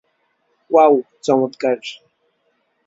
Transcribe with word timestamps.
Wow, 0.71 0.93
চমৎকার। 1.23 1.77